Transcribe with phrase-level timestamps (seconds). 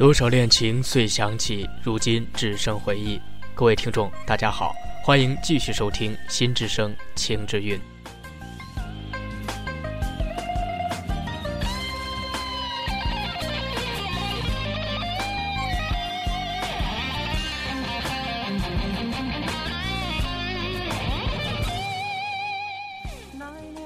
[0.00, 3.20] 多少恋情遂想起，如今只剩回忆。
[3.54, 4.72] 各位听众，大家好，
[5.04, 7.78] 欢迎继续收听《心之声·情之韵》。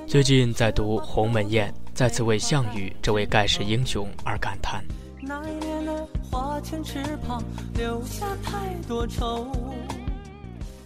[0.07, 4.81] 最近在读《鸿门宴》，再次为项羽这位盖世英雄而感叹。
[6.65, 7.43] 那一年的花前翅膀
[7.75, 9.53] 留下太多愁。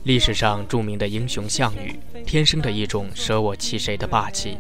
[0.05, 4.59] 历史上著名的英雄项羽，天生的一种舍我其谁的霸气。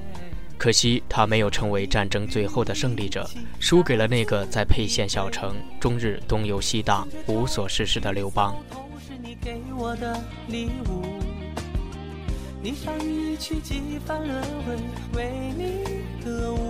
[0.56, 3.28] 可惜他没有成为战争最后的胜利者，
[3.60, 8.56] 输给了那个在沛县小城终日东游西荡、无所事事的刘邦。
[12.60, 14.44] 你像一曲几番了
[15.14, 16.67] 为你歌舞。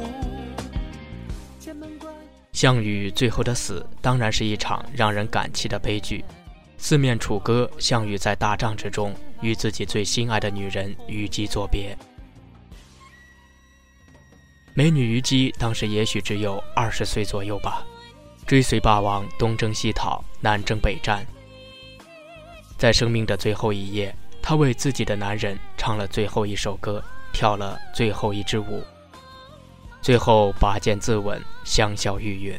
[2.61, 6.25] 项羽最后的死，当然是一场让人感泣的悲剧。
[6.77, 11.97] 四面楚歌，项羽在大帐之中与自己最心爱的女人虞姬作别。
[14.75, 17.87] 美女虞姬当时也许只有二十岁左右吧，
[18.45, 21.25] 追随霸王东征西讨，南征北战，
[22.77, 24.13] 在生命的最后一夜。
[24.43, 27.01] 她为自己的男人唱了最后一首歌，
[27.33, 28.83] 跳了最后一支舞，
[30.01, 32.59] 最后拔剑自刎，香消玉殒。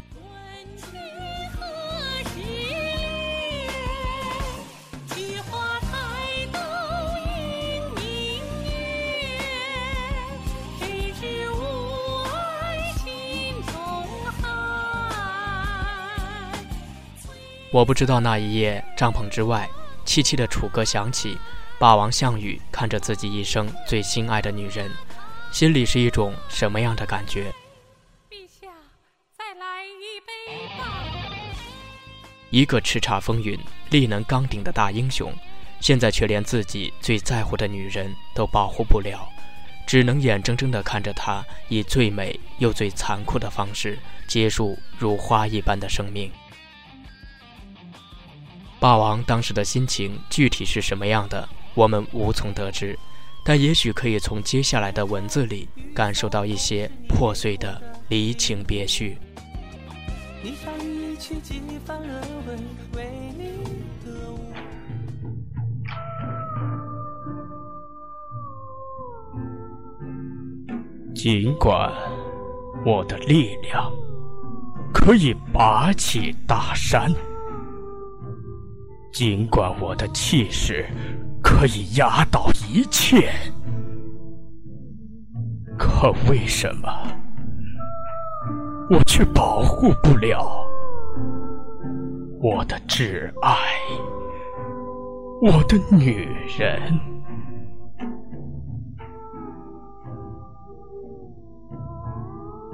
[17.72, 19.70] 我不知道那一夜帐篷之外，
[20.04, 21.38] 凄凄的楚歌响起。
[21.78, 24.92] 霸王项羽看着自己一生最心爱的女人，
[25.52, 27.52] 心里是一种什么样的感觉？
[28.30, 28.68] 陛下，
[29.36, 30.86] 再来一杯吧。
[32.52, 33.60] 一个叱咤风云、
[33.90, 35.34] 力能刚鼎的大英雄，
[35.82, 39.28] 现在却连自己最在乎的女人都保护不了，
[39.88, 43.98] 只能眼睁睁地看着她以最美又最残酷的方式
[44.28, 46.32] 结束如花一般的生命。
[48.80, 51.50] 霸王当时的心情具体是什么样的？
[51.74, 52.98] 我们无从得知，
[53.44, 59.18] 但也许可以从接下来的文字里感受到一些破碎的离情别绪。
[71.16, 71.92] 尽管
[72.86, 73.92] 我的力量
[74.94, 77.12] 可以拔起大山，
[79.12, 80.86] 尽管我的气势。
[81.60, 83.30] 可以压倒一切，
[85.78, 86.90] 可为什么
[88.90, 90.66] 我却保护不了
[92.42, 93.58] 我的挚爱，
[95.42, 96.98] 我的女人？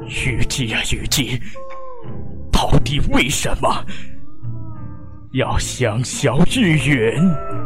[0.08, 1.42] 虞姬呀，虞姬，
[2.52, 3.84] 到底为什么
[5.34, 7.65] 要香消玉殒？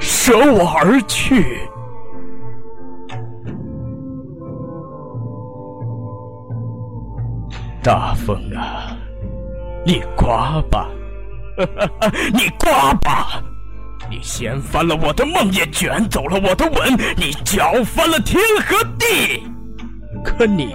[0.00, 1.60] 舍我而去，
[7.82, 8.96] 大风啊，
[9.84, 10.88] 你刮吧，
[12.32, 13.42] 你刮吧，
[14.10, 19.42] 你掀翻了我的梦，也卷走了我的吻，你搅翻了天和地，
[20.24, 20.74] 可你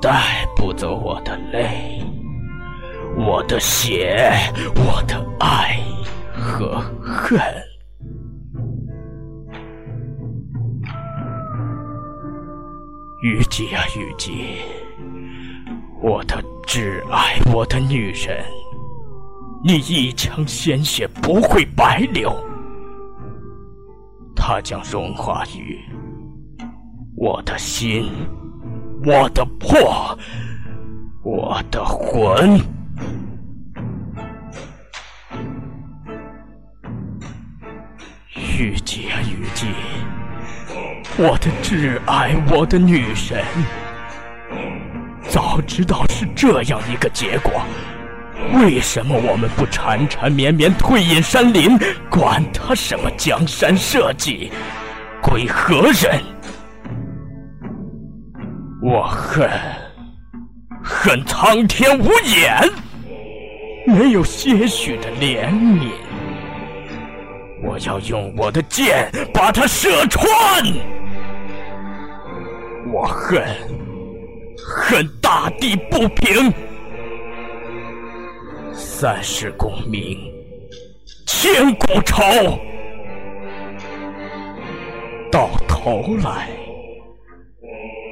[0.00, 2.00] 带不走我的泪，
[3.16, 4.32] 我的血，
[4.76, 5.78] 我的爱。
[6.50, 7.38] 和恨，
[13.22, 14.56] 虞姬啊，虞姬，
[16.02, 18.44] 我的挚爱，我的女人，
[19.64, 22.34] 你一腔鲜血不会白流，
[24.34, 25.78] 它将融化于
[27.16, 28.10] 我的心，
[29.04, 30.18] 我的魄，
[31.22, 32.60] 我的魂。
[38.60, 39.68] 虞姬啊，虞姬，
[41.16, 43.42] 我的挚爱，我的女神，
[45.30, 47.62] 早知道是这样一个结果，
[48.58, 51.78] 为什么我们不缠缠绵绵退隐山林？
[52.10, 54.52] 管他什么江山社稷，
[55.22, 56.20] 归何人？
[58.82, 59.48] 我恨，
[60.84, 62.70] 恨苍天无眼，
[63.86, 65.88] 没有些许的怜悯。
[67.62, 70.26] 我要用我的剑把它射穿！
[72.92, 73.44] 我恨，
[74.66, 76.52] 恨大地不平，
[78.72, 80.18] 三世功名
[81.26, 82.24] 千古愁，
[85.30, 86.48] 到头来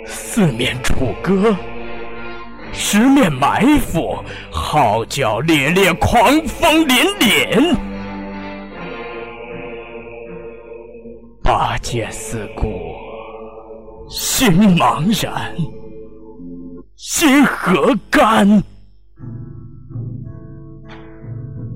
[0.07, 1.57] 四面楚歌，
[2.73, 7.77] 十面埋伏，号角猎猎，狂风凛凛，
[11.83, 12.69] 见四顾，
[14.09, 15.55] 心茫然，
[16.97, 18.63] 心何干？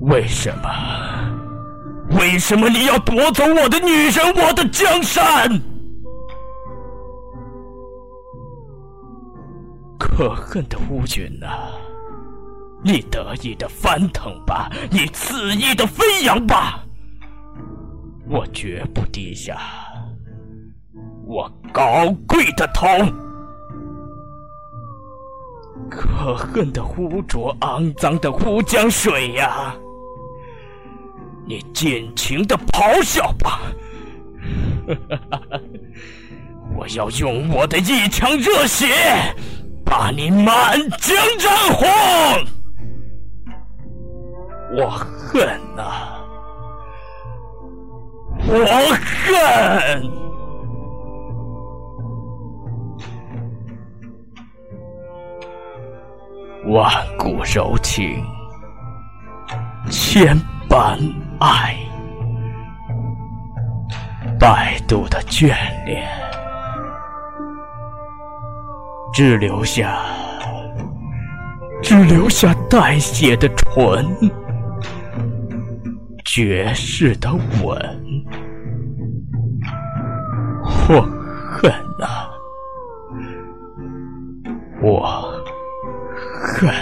[0.01, 0.69] 为什么？
[2.19, 5.49] 为什么你要夺走我的女人，我的江山？
[9.97, 11.71] 可恨的乌云啊！
[12.83, 16.83] 你得意的翻腾吧，你恣意的飞扬吧，
[18.27, 19.57] 我绝不低下
[21.33, 22.87] 我高贵的头。
[25.89, 29.75] 可恨的污浊肮脏的乌江水呀！
[31.47, 33.61] 你尽情的咆哮吧！
[36.77, 38.85] 我要用我的一腔热血，
[39.83, 41.87] 把你满江染红！
[44.77, 46.23] 我恨啊！
[48.47, 48.55] 我
[49.25, 50.22] 恨！
[56.67, 58.23] 万古柔情，
[59.89, 60.37] 千
[60.69, 60.97] 般。
[61.39, 61.75] 爱，
[64.39, 65.53] 百度的眷
[65.85, 66.07] 恋，
[69.13, 69.97] 只留下，
[71.81, 74.05] 只留下带血的唇，
[76.23, 77.29] 绝世的
[77.61, 78.23] 吻。
[80.87, 81.01] 我
[81.51, 81.69] 恨
[81.99, 82.31] 啊，
[84.81, 85.22] 我
[86.63, 86.73] 软。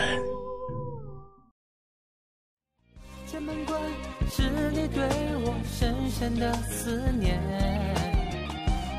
[3.25, 3.81] 千门关
[4.29, 5.03] 是你对
[5.43, 6.35] 我深深。
[6.35, 7.41] 的思念，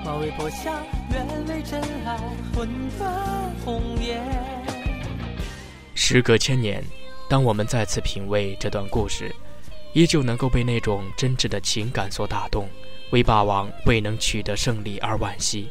[0.04, 0.82] 马嵬坡下，
[1.12, 2.18] 愿为真爱
[2.52, 2.68] 魂
[2.98, 4.20] 断红颜。
[5.94, 6.82] 时隔千年，
[7.28, 9.32] 当我们再次品味这段故事，
[9.92, 12.68] 依旧能够被那种真挚的情感所打动，
[13.12, 15.68] 为霸王未能取得胜利而惋惜。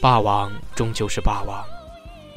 [0.00, 1.64] 霸王终究是霸王，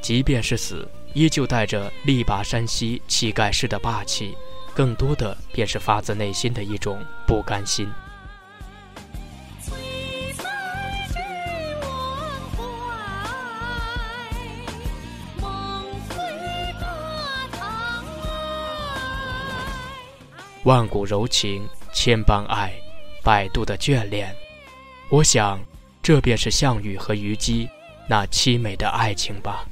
[0.02, 4.36] 即便是死，依旧带着力拔山兮气盖世的霸气，
[4.74, 7.88] 更多的便是发自内心的一种不甘心。
[20.64, 22.74] 万古柔情，千般爱，
[23.24, 24.36] 百度的眷恋，
[25.10, 25.60] 我想。
[26.02, 27.70] 这便是项羽和虞姬
[28.08, 29.66] 那凄美的爱情吧。